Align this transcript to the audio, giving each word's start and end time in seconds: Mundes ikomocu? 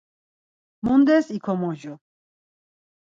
Mundes 0.85 1.25
ikomocu? 1.37 1.93